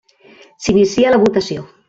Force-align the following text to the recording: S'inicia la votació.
S'inicia 0.67 1.13
la 1.17 1.21
votació. 1.27 1.69